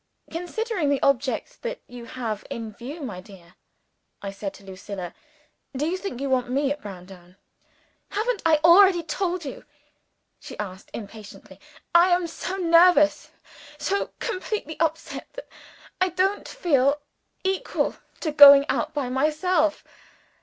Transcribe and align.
"Considering 0.31 0.89
the 0.89 0.99
object 1.03 1.61
that 1.61 1.79
you 1.85 2.05
have 2.05 2.43
in 2.49 2.73
view, 2.73 3.01
my 3.03 3.21
dear," 3.21 3.53
I 4.19 4.31
said 4.31 4.51
to 4.55 4.63
Lucilla, 4.63 5.13
"do 5.77 5.85
you 5.85 5.95
think 5.95 6.19
you 6.19 6.27
want 6.27 6.49
me 6.49 6.71
at 6.71 6.81
Browndown?" 6.81 7.35
"Haven't 8.09 8.41
I 8.43 8.55
already 8.63 9.03
told 9.03 9.45
you?" 9.45 9.63
she 10.39 10.57
asked 10.57 10.89
impatiently. 10.91 11.59
"I 11.93 12.09
am 12.15 12.25
so 12.25 12.57
nervous 12.57 13.29
so 13.77 14.09
completely 14.17 14.75
upset 14.79 15.31
that 15.33 15.47
I 16.01 16.09
don't 16.09 16.47
feel 16.47 16.99
equal 17.43 17.95
to 18.21 18.31
going 18.31 18.65
out 18.69 18.95
by 18.95 19.07
myself. 19.07 19.83